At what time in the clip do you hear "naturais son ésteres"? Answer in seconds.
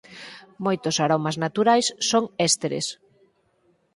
1.45-2.87